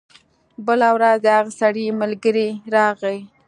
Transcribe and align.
بله 0.65 0.89
ورځ 0.95 1.17
د 1.25 1.27
هغه 1.37 1.51
سړي 1.59 1.85
ملګری 2.01 2.49
راغی. 2.75 3.17